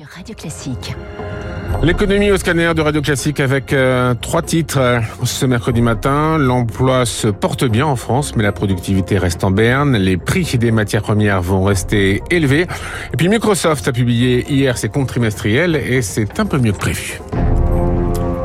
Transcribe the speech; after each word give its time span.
sur 0.00 0.08
Radio 0.16 0.34
Classique. 0.34 0.94
L'économie 1.82 2.30
au 2.30 2.38
scanner 2.38 2.72
de 2.74 2.80
Radio 2.80 3.02
Classique 3.02 3.38
avec 3.38 3.74
euh, 3.74 4.14
trois 4.14 4.40
titres 4.40 4.78
euh, 4.78 5.00
ce 5.24 5.44
mercredi 5.44 5.82
matin. 5.82 6.38
L'emploi 6.38 7.04
se 7.04 7.28
porte 7.28 7.64
bien 7.66 7.84
en 7.84 7.96
France, 7.96 8.34
mais 8.34 8.42
la 8.42 8.52
productivité 8.52 9.18
reste 9.18 9.44
en 9.44 9.50
berne. 9.50 9.98
Les 9.98 10.16
prix 10.16 10.56
des 10.56 10.70
matières 10.70 11.02
premières 11.02 11.42
vont 11.42 11.64
rester 11.64 12.22
élevés. 12.30 12.66
Et 13.12 13.16
puis 13.18 13.28
Microsoft 13.28 13.88
a 13.88 13.92
publié 13.92 14.50
hier 14.50 14.78
ses 14.78 14.88
comptes 14.88 15.08
trimestriels 15.08 15.76
et 15.76 16.00
c'est 16.00 16.40
un 16.40 16.46
peu 16.46 16.56
mieux 16.56 16.72
que 16.72 16.78
prévu. 16.78 17.20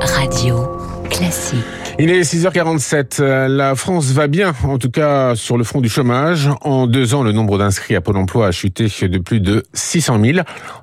Radio 0.01 0.67
Classique. 1.09 1.84
Il 1.97 2.11
est 2.11 2.21
6h47. 2.21 3.23
La 3.47 3.73
France 3.75 4.07
va 4.11 4.27
bien, 4.27 4.53
en 4.65 4.77
tout 4.77 4.91
cas 4.91 5.33
sur 5.35 5.57
le 5.57 5.63
front 5.63 5.79
du 5.79 5.87
chômage. 5.87 6.49
En 6.59 6.87
deux 6.87 7.13
ans, 7.13 7.23
le 7.23 7.31
nombre 7.31 7.57
d'inscrits 7.57 7.95
à 7.95 8.01
Pôle 8.01 8.17
emploi 8.17 8.47
a 8.47 8.51
chuté 8.51 8.87
de 9.07 9.17
plus 9.17 9.39
de 9.39 9.63
600 9.73 10.21
000, 10.21 10.39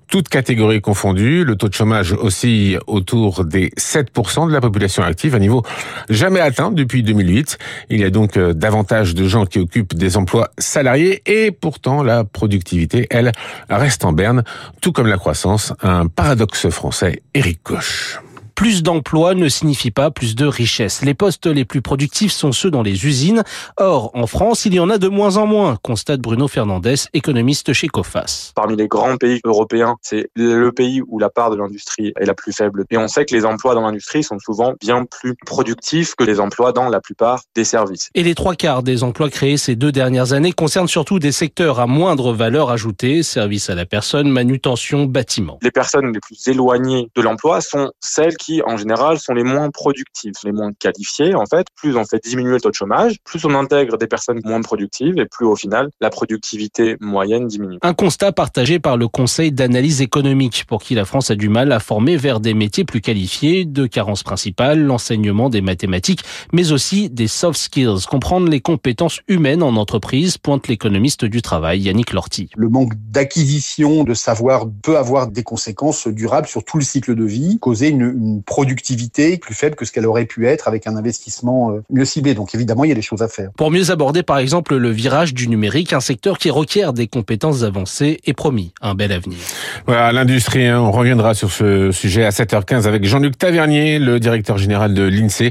toutes 0.08 0.30
catégories 0.30 0.80
confondues. 0.80 1.44
Le 1.44 1.56
taux 1.56 1.68
de 1.68 1.74
chômage 1.74 2.14
oscille 2.14 2.78
autour 2.86 3.44
des 3.44 3.68
7% 3.78 4.48
de 4.48 4.52
la 4.54 4.62
population 4.62 5.02
active, 5.02 5.34
un 5.34 5.38
niveau 5.38 5.62
jamais 6.08 6.40
atteint 6.40 6.70
depuis 6.70 7.02
2008. 7.02 7.58
Il 7.90 8.00
y 8.00 8.04
a 8.04 8.10
donc 8.10 8.38
euh, 8.38 8.54
davantage 8.54 9.14
de 9.14 9.28
gens 9.28 9.44
qui 9.44 9.58
occupent 9.58 9.94
des 9.94 10.16
emplois 10.16 10.50
salariés 10.56 11.22
et 11.26 11.50
pourtant 11.50 12.02
la 12.02 12.24
productivité, 12.24 13.06
elle, 13.10 13.32
reste 13.68 14.06
en 14.06 14.14
berne, 14.14 14.44
tout 14.80 14.92
comme 14.92 15.08
la 15.08 15.18
croissance. 15.18 15.74
Un 15.82 16.06
paradoxe 16.06 16.70
français, 16.70 17.22
Éric 17.34 17.62
Koch. 17.62 18.18
Plus 18.62 18.84
d'emplois 18.84 19.34
ne 19.34 19.48
signifie 19.48 19.90
pas 19.90 20.12
plus 20.12 20.36
de 20.36 20.46
richesse. 20.46 21.02
Les 21.02 21.14
postes 21.14 21.48
les 21.48 21.64
plus 21.64 21.82
productifs 21.82 22.30
sont 22.30 22.52
ceux 22.52 22.70
dans 22.70 22.82
les 22.82 23.06
usines. 23.06 23.42
Or, 23.76 24.12
en 24.14 24.28
France, 24.28 24.66
il 24.66 24.72
y 24.72 24.78
en 24.78 24.88
a 24.88 24.98
de 24.98 25.08
moins 25.08 25.36
en 25.36 25.46
moins, 25.46 25.76
constate 25.82 26.20
Bruno 26.20 26.46
Fernandez, 26.46 26.94
économiste 27.12 27.72
chez 27.72 27.88
COFAS. 27.88 28.52
Parmi 28.54 28.76
les 28.76 28.86
grands 28.86 29.16
pays 29.16 29.40
européens, 29.42 29.96
c'est 30.00 30.30
le 30.36 30.70
pays 30.70 31.02
où 31.08 31.18
la 31.18 31.28
part 31.28 31.50
de 31.50 31.56
l'industrie 31.56 32.12
est 32.16 32.24
la 32.24 32.34
plus 32.34 32.52
faible. 32.52 32.84
Et 32.90 32.96
on 32.96 33.08
sait 33.08 33.24
que 33.24 33.34
les 33.34 33.44
emplois 33.44 33.74
dans 33.74 33.80
l'industrie 33.80 34.22
sont 34.22 34.38
souvent 34.38 34.74
bien 34.80 35.06
plus 35.06 35.34
productifs 35.44 36.14
que 36.14 36.22
les 36.22 36.38
emplois 36.38 36.70
dans 36.70 36.88
la 36.88 37.00
plupart 37.00 37.40
des 37.56 37.64
services. 37.64 38.10
Et 38.14 38.22
les 38.22 38.36
trois 38.36 38.54
quarts 38.54 38.84
des 38.84 39.02
emplois 39.02 39.28
créés 39.28 39.56
ces 39.56 39.74
deux 39.74 39.90
dernières 39.90 40.34
années 40.34 40.52
concernent 40.52 40.86
surtout 40.86 41.18
des 41.18 41.32
secteurs 41.32 41.80
à 41.80 41.88
moindre 41.88 42.32
valeur 42.32 42.70
ajoutée, 42.70 43.24
services 43.24 43.70
à 43.70 43.74
la 43.74 43.86
personne, 43.86 44.28
manutention, 44.28 45.06
bâtiment. 45.06 45.58
Les 45.62 45.72
personnes 45.72 46.12
les 46.12 46.20
plus 46.20 46.46
éloignées 46.46 47.10
de 47.16 47.22
l'emploi 47.22 47.60
sont 47.60 47.90
celles 47.98 48.36
qui, 48.36 48.51
en 48.66 48.76
général, 48.76 49.18
sont 49.18 49.32
les 49.32 49.44
moins 49.44 49.70
productives, 49.70 50.34
les 50.44 50.52
moins 50.52 50.72
qualifiées. 50.78 51.34
En 51.34 51.46
fait, 51.46 51.66
plus 51.74 51.96
on 51.96 52.04
fait 52.04 52.22
diminuer 52.22 52.54
le 52.54 52.60
taux 52.60 52.70
de 52.70 52.74
chômage, 52.74 53.16
plus 53.24 53.44
on 53.44 53.54
intègre 53.54 53.96
des 53.96 54.06
personnes 54.06 54.40
moins 54.44 54.60
productives 54.60 55.18
et 55.18 55.26
plus 55.26 55.46
au 55.46 55.56
final, 55.56 55.88
la 56.00 56.10
productivité 56.10 56.96
moyenne 57.00 57.46
diminue. 57.46 57.78
Un 57.82 57.94
constat 57.94 58.32
partagé 58.32 58.78
par 58.78 58.96
le 58.96 59.08
Conseil 59.08 59.52
d'analyse 59.52 60.02
économique, 60.02 60.64
pour 60.66 60.82
qui 60.82 60.94
la 60.94 61.04
France 61.04 61.30
a 61.30 61.34
du 61.34 61.48
mal 61.48 61.72
à 61.72 61.80
former 61.80 62.16
vers 62.16 62.40
des 62.40 62.54
métiers 62.54 62.84
plus 62.84 63.00
qualifiés, 63.00 63.64
de 63.64 63.86
carences 63.86 64.22
principales, 64.22 64.82
l'enseignement 64.82 65.48
des 65.48 65.60
mathématiques, 65.60 66.22
mais 66.52 66.72
aussi 66.72 67.10
des 67.10 67.28
soft 67.28 67.58
skills, 67.58 68.06
comprendre 68.08 68.48
les 68.48 68.60
compétences 68.60 69.20
humaines 69.28 69.62
en 69.62 69.76
entreprise, 69.76 70.38
pointe 70.38 70.68
l'économiste 70.68 71.24
du 71.24 71.42
travail 71.42 71.80
Yannick 71.80 72.12
Lorty. 72.12 72.50
Le 72.56 72.68
manque 72.68 72.94
d'acquisition 73.10 74.04
de 74.04 74.14
savoir 74.14 74.66
peut 74.82 74.96
avoir 74.96 75.28
des 75.28 75.42
conséquences 75.42 76.08
durables 76.08 76.46
sur 76.46 76.64
tout 76.64 76.78
le 76.78 76.84
cycle 76.84 77.14
de 77.14 77.24
vie, 77.24 77.58
causer 77.58 77.88
une, 77.88 78.02
une 78.02 78.31
productivité 78.40 79.36
plus 79.36 79.54
faible 79.54 79.76
que 79.76 79.84
ce 79.84 79.92
qu'elle 79.92 80.06
aurait 80.06 80.24
pu 80.24 80.46
être 80.46 80.68
avec 80.68 80.86
un 80.86 80.96
investissement 80.96 81.72
euh, 81.72 81.82
mieux 81.90 82.04
ciblé. 82.04 82.34
Donc 82.34 82.54
évidemment, 82.54 82.84
il 82.84 82.88
y 82.88 82.92
a 82.92 82.94
des 82.94 83.02
choses 83.02 83.22
à 83.22 83.28
faire. 83.28 83.50
Pour 83.56 83.70
mieux 83.70 83.90
aborder 83.90 84.22
par 84.22 84.38
exemple 84.38 84.76
le 84.76 84.90
virage 84.90 85.34
du 85.34 85.48
numérique, 85.48 85.92
un 85.92 86.00
secteur 86.00 86.38
qui 86.38 86.50
requiert 86.50 86.92
des 86.92 87.06
compétences 87.06 87.62
avancées 87.62 88.20
est 88.24 88.32
promis 88.32 88.72
un 88.80 88.94
bel 88.94 89.12
avenir. 89.12 89.38
Voilà, 89.86 90.12
l'industrie, 90.12 90.66
hein, 90.66 90.80
on 90.80 90.92
reviendra 90.92 91.34
sur 91.34 91.50
ce 91.50 91.90
sujet 91.92 92.24
à 92.24 92.30
7h15 92.30 92.86
avec 92.86 93.04
Jean-Luc 93.04 93.36
Tavernier, 93.36 93.98
le 93.98 94.20
directeur 94.20 94.58
général 94.58 94.94
de 94.94 95.02
l'INSEE, 95.02 95.50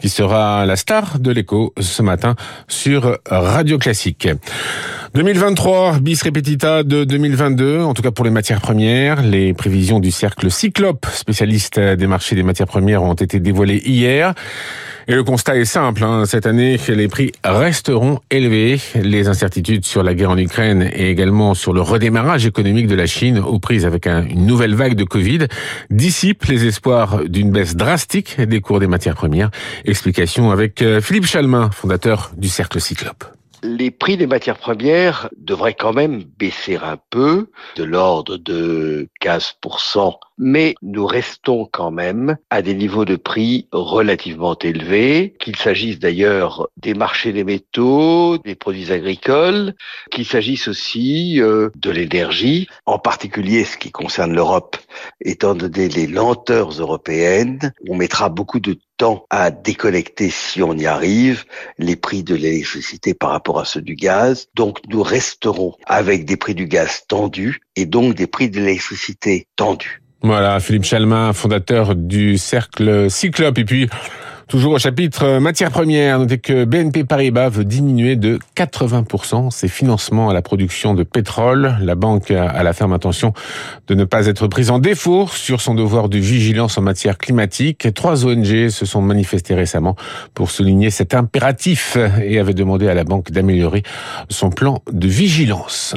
qui 0.00 0.08
sera 0.08 0.64
la 0.66 0.76
star 0.76 1.18
de 1.18 1.30
l'écho 1.30 1.72
ce 1.80 2.02
matin 2.02 2.36
sur 2.68 3.18
Radio 3.26 3.78
Classique. 3.78 4.28
2023, 5.14 5.98
bis 5.98 6.22
repetita 6.22 6.84
de 6.84 7.04
2022, 7.04 7.82
en 7.82 7.92
tout 7.92 8.00
cas 8.00 8.10
pour 8.10 8.24
les 8.24 8.30
matières 8.30 8.62
premières. 8.62 9.20
Les 9.20 9.52
prévisions 9.52 10.00
du 10.00 10.10
cercle 10.10 10.50
Cyclope, 10.50 11.04
spécialiste 11.12 11.78
des 11.78 12.06
marchés 12.06 12.21
des 12.30 12.42
matières 12.42 12.66
premières, 12.66 13.02
ont 13.02 13.14
été 13.14 13.40
dévoilées 13.40 13.82
hier. 13.84 14.34
Et 15.08 15.14
le 15.14 15.24
constat 15.24 15.56
est 15.56 15.64
simple, 15.64 16.04
hein. 16.04 16.26
cette 16.26 16.46
année, 16.46 16.78
les 16.88 17.08
prix 17.08 17.32
resteront 17.44 18.20
élevés. 18.30 18.80
Les 18.94 19.26
incertitudes 19.26 19.84
sur 19.84 20.02
la 20.02 20.14
guerre 20.14 20.30
en 20.30 20.38
Ukraine 20.38 20.88
et 20.94 21.10
également 21.10 21.54
sur 21.54 21.72
le 21.72 21.80
redémarrage 21.80 22.46
économique 22.46 22.86
de 22.86 22.94
la 22.94 23.06
Chine, 23.06 23.38
aux 23.38 23.58
prises 23.58 23.84
avec 23.84 24.06
un, 24.06 24.24
une 24.24 24.46
nouvelle 24.46 24.74
vague 24.74 24.94
de 24.94 25.04
Covid, 25.04 25.48
dissipent 25.90 26.44
les 26.44 26.66
espoirs 26.66 27.24
d'une 27.24 27.50
baisse 27.50 27.74
drastique 27.74 28.40
des 28.40 28.60
cours 28.60 28.78
des 28.78 28.86
matières 28.86 29.16
premières. 29.16 29.50
Explication 29.84 30.52
avec 30.52 30.84
Philippe 31.00 31.26
Chalmin, 31.26 31.70
fondateur 31.70 32.30
du 32.36 32.48
Cercle 32.48 32.80
Cyclope 32.80 33.24
les 33.62 33.90
prix 33.90 34.16
des 34.16 34.26
matières 34.26 34.58
premières 34.58 35.28
devraient 35.36 35.74
quand 35.74 35.92
même 35.92 36.24
baisser 36.38 36.76
un 36.76 36.98
peu, 37.10 37.50
de 37.76 37.84
l'ordre 37.84 38.36
de 38.36 39.08
15%, 39.22 40.14
mais 40.38 40.74
nous 40.82 41.06
restons 41.06 41.68
quand 41.70 41.90
même 41.90 42.36
à 42.50 42.62
des 42.62 42.74
niveaux 42.74 43.04
de 43.04 43.16
prix 43.16 43.68
relativement 43.72 44.56
élevés, 44.58 45.34
qu'il 45.38 45.56
s'agisse 45.56 45.98
d'ailleurs 45.98 46.68
des 46.76 46.94
marchés 46.94 47.32
des 47.32 47.44
métaux, 47.44 48.38
des 48.38 48.54
produits 48.54 48.92
agricoles, 48.92 49.74
qu'il 50.10 50.26
s'agisse 50.26 50.68
aussi 50.68 51.40
euh, 51.40 51.70
de 51.76 51.90
l'énergie, 51.90 52.66
en 52.86 52.98
particulier 52.98 53.64
ce 53.64 53.78
qui 53.78 53.92
concerne 53.92 54.34
l'Europe, 54.34 54.76
étant 55.20 55.54
donné 55.54 55.88
les 55.88 56.06
lenteurs 56.06 56.70
européennes, 56.70 57.72
on 57.88 57.94
mettra 57.94 58.28
beaucoup 58.28 58.60
de 58.60 58.76
à 59.30 59.50
déconnecter 59.50 60.30
si 60.30 60.62
on 60.62 60.74
y 60.74 60.86
arrive 60.86 61.44
les 61.78 61.96
prix 61.96 62.22
de 62.22 62.34
l'électricité 62.34 63.14
par 63.14 63.30
rapport 63.30 63.58
à 63.58 63.64
ceux 63.64 63.82
du 63.82 63.94
gaz. 63.94 64.48
Donc 64.54 64.78
nous 64.88 65.02
resterons 65.02 65.74
avec 65.86 66.24
des 66.24 66.36
prix 66.36 66.54
du 66.54 66.66
gaz 66.66 67.02
tendus 67.08 67.60
et 67.76 67.86
donc 67.86 68.14
des 68.14 68.26
prix 68.26 68.48
de 68.48 68.60
l'électricité 68.60 69.46
tendus. 69.56 70.02
Voilà, 70.22 70.60
Philippe 70.60 70.84
Chalmin, 70.84 71.32
fondateur 71.32 71.96
du 71.96 72.38
Cercle 72.38 73.10
Cyclope. 73.10 73.58
Et 73.58 73.64
puis, 73.64 73.88
Toujours 74.52 74.74
au 74.74 74.78
chapitre 74.78 75.38
matières 75.38 75.70
premières, 75.70 76.18
notez 76.18 76.36
que 76.36 76.66
BNP 76.66 77.04
Paribas 77.04 77.48
veut 77.48 77.64
diminuer 77.64 78.16
de 78.16 78.38
80% 78.54 79.50
ses 79.50 79.66
financements 79.66 80.28
à 80.28 80.34
la 80.34 80.42
production 80.42 80.92
de 80.92 81.04
pétrole. 81.04 81.78
La 81.80 81.94
banque 81.94 82.30
a 82.30 82.62
la 82.62 82.74
ferme 82.74 82.92
intention 82.92 83.32
de 83.86 83.94
ne 83.94 84.04
pas 84.04 84.26
être 84.26 84.48
prise 84.48 84.68
en 84.68 84.78
défaut 84.78 85.26
sur 85.26 85.62
son 85.62 85.74
devoir 85.74 86.10
de 86.10 86.18
vigilance 86.18 86.76
en 86.76 86.82
matière 86.82 87.16
climatique. 87.16 87.88
Trois 87.94 88.26
ONG 88.26 88.68
se 88.68 88.84
sont 88.84 89.00
manifestées 89.00 89.54
récemment 89.54 89.96
pour 90.34 90.50
souligner 90.50 90.90
cet 90.90 91.14
impératif 91.14 91.96
et 92.22 92.38
avaient 92.38 92.52
demandé 92.52 92.88
à 92.88 92.94
la 92.94 93.04
banque 93.04 93.30
d'améliorer 93.30 93.82
son 94.28 94.50
plan 94.50 94.82
de 94.92 95.08
vigilance. 95.08 95.94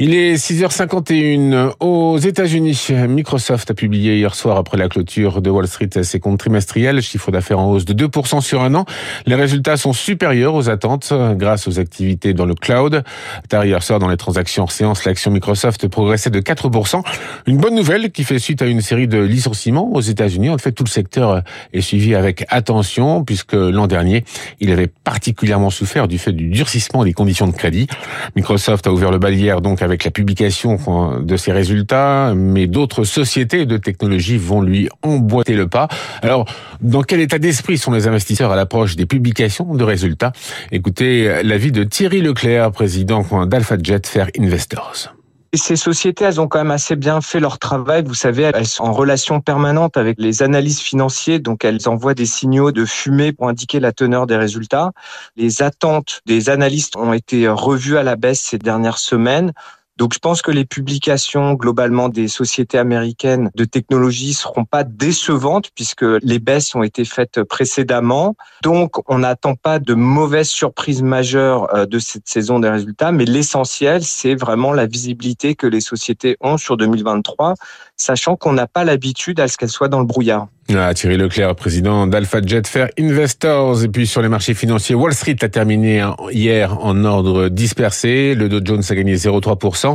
Il 0.00 0.12
est 0.12 0.34
6h51 0.34 1.74
aux 1.78 2.18
États-Unis. 2.18 2.88
Microsoft 3.08 3.70
a 3.70 3.74
publié 3.74 4.16
hier 4.16 4.34
soir 4.34 4.56
après 4.56 4.76
la 4.76 4.88
clôture 4.88 5.40
de 5.40 5.50
Wall 5.50 5.68
Street 5.68 5.90
ses 6.02 6.18
comptes 6.18 6.40
trimestriels, 6.40 7.00
chiffre 7.00 7.30
d'affaires 7.30 7.60
en 7.60 7.75
hausse 7.76 7.84
de 7.84 8.06
2% 8.06 8.40
sur 8.40 8.62
un 8.62 8.74
an. 8.74 8.84
Les 9.26 9.34
résultats 9.34 9.76
sont 9.76 9.92
supérieurs 9.92 10.54
aux 10.54 10.68
attentes 10.68 11.12
grâce 11.34 11.68
aux 11.68 11.78
activités 11.78 12.34
dans 12.34 12.46
le 12.46 12.54
cloud. 12.54 13.04
Tard 13.48 13.64
hier 13.64 13.82
soir, 13.82 13.98
dans 13.98 14.08
les 14.08 14.16
transactions 14.16 14.64
en 14.64 14.68
séance, 14.68 15.04
l'action 15.04 15.30
Microsoft 15.30 15.86
progressait 15.88 16.30
de 16.30 16.40
4%. 16.40 17.02
Une 17.46 17.58
bonne 17.58 17.74
nouvelle 17.74 18.10
qui 18.10 18.24
fait 18.24 18.38
suite 18.38 18.62
à 18.62 18.66
une 18.66 18.80
série 18.80 19.08
de 19.08 19.18
licenciements 19.18 19.92
aux 19.92 20.00
États-Unis. 20.00 20.50
En 20.50 20.58
fait, 20.58 20.72
tout 20.72 20.84
le 20.84 20.90
secteur 20.90 21.42
est 21.72 21.80
suivi 21.80 22.14
avec 22.14 22.44
attention 22.48 23.24
puisque 23.24 23.54
l'an 23.54 23.86
dernier, 23.86 24.24
il 24.60 24.70
avait 24.72 24.86
particulièrement 24.88 25.70
souffert 25.70 26.08
du 26.08 26.18
fait 26.18 26.32
du 26.32 26.48
durcissement 26.48 27.04
des 27.04 27.12
conditions 27.12 27.46
de 27.46 27.52
crédit. 27.52 27.86
Microsoft 28.34 28.86
a 28.86 28.92
ouvert 28.92 29.10
le 29.10 29.18
bal 29.18 29.34
hier 29.34 29.60
donc 29.60 29.82
avec 29.82 30.04
la 30.04 30.10
publication 30.10 30.78
de 31.20 31.36
ses 31.36 31.52
résultats, 31.52 32.32
mais 32.34 32.66
d'autres 32.66 33.04
sociétés 33.04 33.66
de 33.66 33.76
technologie 33.76 34.36
vont 34.36 34.62
lui 34.62 34.88
emboîter 35.02 35.54
le 35.54 35.68
pas. 35.68 35.88
Alors, 36.22 36.46
dans 36.80 37.02
quel 37.02 37.20
état 37.20 37.38
d'esprit 37.38 37.55
sont 37.76 37.92
les 37.92 38.08
investisseurs 38.08 38.52
à 38.52 38.56
l'approche 38.56 38.96
des 38.96 39.06
publications 39.06 39.74
de 39.74 39.84
résultats 39.84 40.32
Écoutez 40.72 41.42
l'avis 41.42 41.72
de 41.72 41.84
Thierry 41.84 42.20
Leclerc, 42.20 42.72
président 42.72 43.22
d'AlphaJet 43.46 44.02
Fair 44.04 44.28
Investors. 44.38 45.16
Ces 45.54 45.76
sociétés, 45.76 46.24
elles 46.24 46.40
ont 46.40 46.48
quand 46.48 46.58
même 46.58 46.70
assez 46.70 46.96
bien 46.96 47.20
fait 47.20 47.40
leur 47.40 47.58
travail. 47.58 48.02
Vous 48.04 48.14
savez, 48.14 48.50
elles 48.54 48.66
sont 48.66 48.84
en 48.84 48.92
relation 48.92 49.40
permanente 49.40 49.96
avec 49.96 50.16
les 50.18 50.42
analyses 50.42 50.80
financiers, 50.80 51.38
donc 51.38 51.64
elles 51.64 51.88
envoient 51.88 52.14
des 52.14 52.26
signaux 52.26 52.72
de 52.72 52.84
fumée 52.84 53.32
pour 53.32 53.48
indiquer 53.48 53.80
la 53.80 53.92
teneur 53.92 54.26
des 54.26 54.36
résultats. 54.36 54.92
Les 55.36 55.62
attentes 55.62 56.20
des 56.26 56.50
analystes 56.50 56.96
ont 56.96 57.12
été 57.12 57.48
revues 57.48 57.96
à 57.96 58.02
la 58.02 58.16
baisse 58.16 58.40
ces 58.40 58.58
dernières 58.58 58.98
semaines. 58.98 59.52
Donc 59.96 60.12
je 60.12 60.18
pense 60.18 60.42
que 60.42 60.50
les 60.50 60.64
publications 60.64 61.54
globalement 61.54 62.08
des 62.08 62.28
sociétés 62.28 62.78
américaines 62.78 63.50
de 63.54 63.64
technologie 63.64 64.34
seront 64.34 64.64
pas 64.64 64.84
décevantes 64.84 65.70
puisque 65.74 66.04
les 66.22 66.38
baisses 66.38 66.74
ont 66.74 66.82
été 66.82 67.04
faites 67.04 67.42
précédemment. 67.42 68.36
Donc 68.62 68.96
on 69.10 69.18
n'attend 69.18 69.54
pas 69.54 69.78
de 69.78 69.94
mauvaises 69.94 70.48
surprises 70.48 71.02
majeures 71.02 71.74
euh, 71.74 71.86
de 71.86 71.98
cette 71.98 72.28
saison 72.28 72.58
des 72.58 72.68
résultats, 72.68 73.12
mais 73.12 73.24
l'essentiel 73.24 74.02
c'est 74.02 74.34
vraiment 74.34 74.72
la 74.72 74.86
visibilité 74.86 75.54
que 75.54 75.66
les 75.66 75.80
sociétés 75.80 76.36
ont 76.40 76.58
sur 76.58 76.76
2023, 76.76 77.54
sachant 77.96 78.36
qu'on 78.36 78.52
n'a 78.52 78.66
pas 78.66 78.84
l'habitude 78.84 79.40
à 79.40 79.48
ce 79.48 79.56
qu'elles 79.56 79.70
soient 79.70 79.88
dans 79.88 80.00
le 80.00 80.06
brouillard. 80.06 80.48
Ah, 80.74 80.92
Thierry 80.94 81.16
Leclerc, 81.16 81.54
président 81.54 82.08
d'Alpha 82.08 82.40
Jet 82.44 82.66
Fair 82.66 82.88
Investors. 82.98 83.84
Et 83.84 83.88
puis 83.88 84.04
sur 84.04 84.20
les 84.20 84.28
marchés 84.28 84.52
financiers, 84.52 84.96
Wall 84.96 85.14
Street 85.14 85.36
a 85.42 85.48
terminé 85.48 86.04
hier 86.32 86.84
en 86.84 87.04
ordre 87.04 87.48
dispersé. 87.48 88.34
Le 88.34 88.48
Dow 88.48 88.58
Jones 88.64 88.82
a 88.88 88.94
gagné 88.96 89.14
0,3%. 89.14 89.94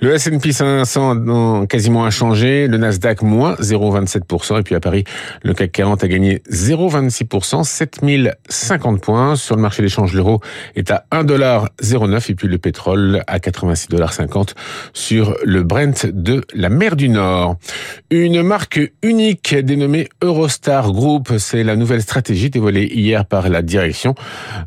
Le 0.00 0.14
S&P 0.14 0.52
500 0.52 1.62
a 1.62 1.66
quasiment 1.66 2.06
inchangé. 2.06 2.68
Le 2.68 2.78
Nasdaq 2.78 3.22
moins 3.22 3.54
0,27%. 3.54 4.60
Et 4.60 4.62
puis 4.62 4.76
à 4.76 4.80
Paris, 4.80 5.02
le 5.42 5.52
CAC 5.52 5.72
40 5.72 6.04
a 6.04 6.08
gagné 6.08 6.42
0,26%, 6.48 7.64
7050 7.64 9.00
points. 9.00 9.34
Sur 9.34 9.56
le 9.56 9.62
marché 9.62 9.82
d'échange, 9.82 10.14
l'euro 10.14 10.40
est 10.76 10.92
à 10.92 11.06
1,09$ 11.10 12.30
et 12.30 12.34
puis 12.36 12.46
le 12.46 12.58
pétrole 12.58 13.24
à 13.26 13.38
86,50$ 13.38 14.50
sur 14.92 15.36
le 15.44 15.64
Brent 15.64 16.06
de 16.06 16.44
la 16.54 16.68
mer 16.68 16.94
du 16.94 17.08
Nord. 17.08 17.56
Une 18.10 18.44
marque 18.44 18.80
unique 19.02 19.56
dénommée 19.56 20.03
Eurostar 20.22 20.92
Group. 20.92 21.32
C'est 21.38 21.64
la 21.64 21.76
nouvelle 21.76 22.02
stratégie 22.02 22.50
dévoilée 22.50 22.86
hier 22.86 23.24
par 23.26 23.48
la 23.48 23.62
direction 23.62 24.14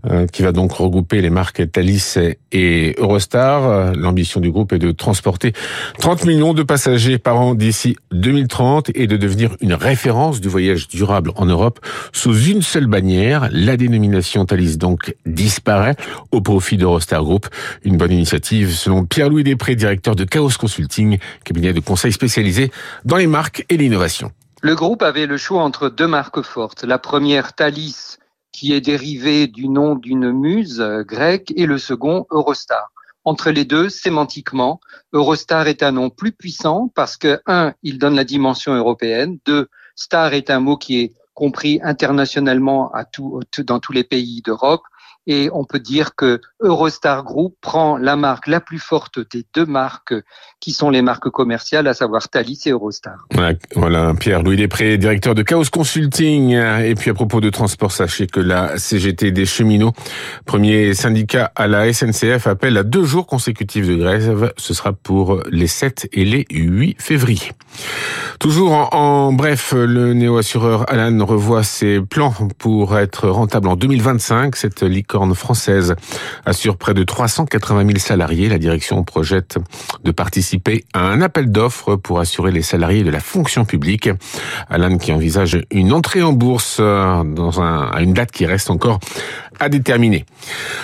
euh, 0.05 0.27
qui 0.27 0.41
va 0.41 0.51
donc 0.51 0.71
regrouper 0.71 1.21
les 1.21 1.29
marques 1.29 1.71
Thalys 1.71 2.17
et 2.51 2.95
Eurostar. 2.97 3.93
L'ambition 3.95 4.39
du 4.39 4.51
groupe 4.51 4.73
est 4.73 4.79
de 4.79 4.91
transporter 4.91 5.53
30 5.99 6.25
millions 6.25 6.53
de 6.53 6.63
passagers 6.63 7.17
par 7.17 7.39
an 7.39 7.55
d'ici 7.55 7.95
2030 8.11 8.91
et 8.95 9.07
de 9.07 9.17
devenir 9.17 9.55
une 9.61 9.73
référence 9.73 10.41
du 10.41 10.47
voyage 10.47 10.87
durable 10.87 11.31
en 11.35 11.45
Europe 11.45 11.79
sous 12.13 12.37
une 12.45 12.61
seule 12.61 12.87
bannière. 12.87 13.49
La 13.51 13.77
dénomination 13.77 14.45
Thalys 14.45 14.77
donc 14.77 15.15
disparaît 15.25 15.95
au 16.31 16.41
profit 16.41 16.77
d'Eurostar 16.77 17.23
Group. 17.23 17.47
Une 17.83 17.97
bonne 17.97 18.11
initiative 18.11 18.71
selon 18.71 19.05
Pierre-Louis 19.05 19.43
Després, 19.43 19.75
directeur 19.75 20.15
de 20.15 20.23
Chaos 20.23 20.51
Consulting, 20.59 21.17
cabinet 21.43 21.73
de 21.73 21.79
conseil 21.79 22.11
spécialisé 22.11 22.71
dans 23.05 23.17
les 23.17 23.27
marques 23.27 23.65
et 23.69 23.77
l'innovation. 23.77 24.31
Le 24.63 24.73
groupe 24.73 25.03
avait 25.03 25.27
le 25.27 25.37
choix 25.37 25.61
entre 25.61 25.87
deux 25.87 26.07
marques 26.07 26.41
fortes. 26.41 26.83
La 26.83 26.97
première, 26.97 27.53
Thalys, 27.53 28.17
qui 28.51 28.73
est 28.73 28.81
dérivée 28.81 29.45
du 29.45 29.69
nom 29.69 29.93
d'une 29.93 30.31
muse 30.31 30.81
grecque, 31.05 31.53
et 31.55 31.67
le 31.67 31.77
second, 31.77 32.25
Eurostar. 32.31 32.91
Entre 33.23 33.51
les 33.51 33.65
deux, 33.65 33.89
sémantiquement, 33.89 34.79
Eurostar 35.13 35.67
est 35.67 35.83
un 35.83 35.91
nom 35.91 36.09
plus 36.09 36.31
puissant 36.31 36.91
parce 36.95 37.17
que, 37.17 37.39
un, 37.45 37.73
il 37.83 37.99
donne 37.99 38.15
la 38.15 38.23
dimension 38.23 38.73
européenne. 38.73 39.37
Deux, 39.45 39.67
star 39.95 40.33
est 40.33 40.49
un 40.49 40.59
mot 40.59 40.75
qui 40.75 41.01
est 41.01 41.13
compris 41.35 41.79
internationalement 41.83 42.91
dans 43.59 43.79
tous 43.79 43.91
les 43.91 44.03
pays 44.03 44.41
d'Europe 44.41 44.81
et 45.27 45.49
on 45.53 45.65
peut 45.65 45.79
dire 45.79 46.15
que 46.15 46.39
Eurostar 46.61 47.23
Group 47.23 47.55
prend 47.61 47.97
la 47.97 48.15
marque 48.15 48.47
la 48.47 48.61
plus 48.61 48.79
forte 48.79 49.19
des 49.31 49.45
deux 49.53 49.65
marques 49.65 50.15
qui 50.59 50.71
sont 50.71 50.89
les 50.89 51.01
marques 51.01 51.29
commerciales, 51.29 51.87
à 51.87 51.93
savoir 51.93 52.29
Thalys 52.29 52.61
et 52.65 52.71
Eurostar. 52.71 53.27
Voilà, 53.75 54.13
Pierre-Louis 54.13 54.55
Després, 54.55 54.97
directeur 54.97 55.35
de 55.35 55.43
Chaos 55.43 55.65
Consulting. 55.71 56.53
Et 56.53 56.95
puis 56.95 57.11
à 57.11 57.13
propos 57.13 57.41
de 57.41 57.49
transport, 57.49 57.91
sachez 57.91 58.25
que 58.25 58.39
la 58.39 58.77
CGT 58.77 59.31
des 59.31 59.45
cheminots, 59.45 59.91
premier 60.45 60.93
syndicat 60.93 61.51
à 61.55 61.67
la 61.67 61.91
SNCF, 61.91 62.47
appelle 62.47 62.77
à 62.77 62.83
deux 62.83 63.03
jours 63.03 63.27
consécutifs 63.27 63.87
de 63.87 63.95
grève. 63.95 64.53
Ce 64.57 64.73
sera 64.73 64.93
pour 64.93 65.41
les 65.51 65.67
7 65.67 66.07
et 66.13 66.23
les 66.23 66.45
8 66.49 66.95
février. 66.99 67.51
Toujours 68.39 68.71
en, 68.71 68.89
en 68.91 69.33
bref, 69.33 69.73
le 69.75 70.13
néo-assureur 70.13 70.89
Alan 70.89 71.25
revoit 71.25 71.63
ses 71.63 71.99
plans 72.01 72.33
pour 72.57 72.97
être 72.97 73.27
rentable 73.27 73.67
en 73.67 73.75
2025. 73.75 74.55
Cette 74.55 74.83
française 75.33 75.95
assure 76.45 76.77
près 76.77 76.93
de 76.93 77.03
380 77.03 77.85
000 77.85 77.97
salariés. 77.97 78.49
La 78.49 78.57
direction 78.57 79.03
projette 79.03 79.57
de 80.03 80.11
participer 80.11 80.85
à 80.93 81.01
un 81.01 81.21
appel 81.21 81.51
d'offres 81.51 81.95
pour 81.95 82.19
assurer 82.19 82.51
les 82.51 82.61
salariés 82.61 83.03
de 83.03 83.09
la 83.09 83.19
fonction 83.19 83.65
publique. 83.65 84.09
Alan 84.69 84.97
qui 84.97 85.11
envisage 85.11 85.59
une 85.71 85.93
entrée 85.93 86.21
en 86.21 86.33
bourse 86.33 86.79
dans 86.79 87.61
un, 87.61 87.89
à 87.91 88.01
une 88.01 88.13
date 88.13 88.31
qui 88.31 88.45
reste 88.45 88.69
encore 88.69 88.99
à 89.59 89.69
déterminer. 89.69 90.25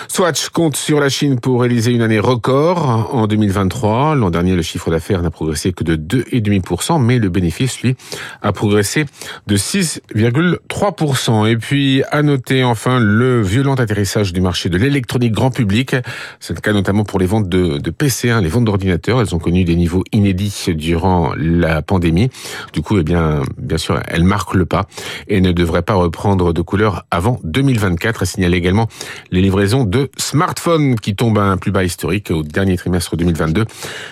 Swatch 0.08 0.48
compte 0.48 0.76
sur 0.76 1.00
la 1.00 1.08
Chine 1.08 1.40
pour 1.40 1.60
réaliser 1.60 1.92
une 1.92 2.02
année 2.02 2.18
record 2.18 3.10
en 3.12 3.26
2023. 3.26 4.14
L'an 4.14 4.30
dernier, 4.30 4.54
le 4.54 4.62
chiffre 4.62 4.90
d'affaires 4.90 5.22
n'a 5.22 5.30
progressé 5.30 5.72
que 5.72 5.84
de 5.84 5.96
2,5%, 5.96 7.00
mais 7.02 7.18
le 7.18 7.28
bénéfice, 7.28 7.82
lui, 7.82 7.96
a 8.42 8.52
progressé 8.52 9.06
de 9.46 9.56
6,3%. 9.56 11.50
Et 11.50 11.56
puis, 11.56 12.02
à 12.10 12.22
noter 12.22 12.64
enfin 12.64 12.98
le 13.00 13.42
violent 13.42 13.74
atterrissage 13.74 14.32
du 14.32 14.40
marché 14.40 14.68
de 14.68 14.76
l'électronique 14.76 15.32
grand 15.32 15.50
public. 15.50 15.96
C'est 16.40 16.54
le 16.54 16.60
cas 16.60 16.72
notamment 16.72 17.04
pour 17.04 17.18
les 17.18 17.26
ventes 17.26 17.48
de, 17.48 17.90
PC, 17.90 18.30
hein, 18.30 18.40
les 18.40 18.48
ventes 18.48 18.64
d'ordinateurs. 18.64 19.20
Elles 19.20 19.34
ont 19.34 19.38
connu 19.38 19.64
des 19.64 19.76
niveaux 19.76 20.04
inédits 20.12 20.66
durant 20.68 21.32
la 21.36 21.82
pandémie. 21.82 22.30
Du 22.72 22.82
coup, 22.82 22.98
eh 22.98 23.02
bien, 23.02 23.42
bien 23.58 23.78
sûr, 23.78 24.00
elles 24.08 24.24
marquent 24.24 24.54
le 24.54 24.66
pas 24.66 24.86
et 25.28 25.40
ne 25.40 25.52
devraient 25.52 25.82
pas 25.82 25.94
reprendre 25.94 26.52
de 26.52 26.62
couleur 26.62 27.06
avant 27.10 27.38
2024, 27.44 28.22
a 28.22 28.26
signalé 28.26 28.60
également 28.64 28.88
les 29.30 29.42
livraisons 29.42 29.84
de 29.84 30.10
smartphones 30.16 30.98
qui 30.98 31.14
tombent 31.14 31.38
à 31.38 31.44
un 31.44 31.58
plus 31.58 31.70
bas 31.70 31.84
historique 31.84 32.30
au 32.30 32.42
dernier 32.42 32.76
trimestre 32.76 33.16
2022. 33.16 33.66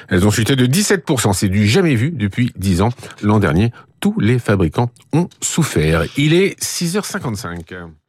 Elles 0.08 0.26
ont 0.26 0.30
chuté 0.30 0.56
de 0.56 0.66
17%. 0.66 1.32
C'est 1.32 1.48
du 1.48 1.66
jamais 1.66 1.94
vu 1.94 2.10
depuis 2.10 2.52
10 2.56 2.82
ans. 2.82 2.90
L'an 3.22 3.38
dernier, 3.38 3.72
tous 4.00 4.18
les 4.20 4.38
fabricants 4.38 4.90
ont 5.14 5.28
souffert. 5.40 6.04
Il 6.18 6.34
est 6.34 6.60
6h55. 6.60 8.01